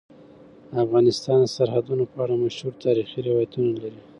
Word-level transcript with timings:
افغانستان 0.83 1.37
د 1.41 1.47
سرحدونه 1.55 2.03
په 2.11 2.17
اړه 2.23 2.35
مشهور 2.45 2.73
تاریخی 2.85 3.19
روایتونه 3.29 3.71
لري. 3.81 4.01